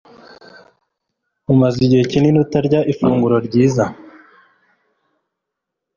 [1.51, 3.85] amaze igihe kinini atarya ifunguro ryiza.